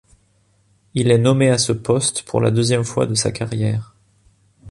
Il 0.95 1.11
est 1.11 1.19
nommé 1.19 1.49
à 1.51 1.59
ce 1.59 1.71
poste 1.71 2.23
pour 2.23 2.41
la 2.41 2.49
deuxième 2.49 2.83
fois 2.83 3.05
de 3.05 3.13
sa 3.13 3.31
carrière. 3.31 3.95